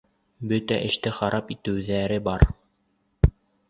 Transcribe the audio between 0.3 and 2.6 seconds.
Бөтә эште харап итеүҙәре бар.